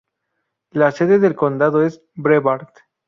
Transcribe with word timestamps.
La 0.71 0.89
sede 0.89 1.19
del 1.19 1.35
condado 1.35 1.85
es 1.85 2.01
Brevard. 2.15 2.69